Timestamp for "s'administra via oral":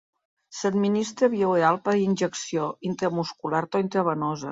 0.59-1.77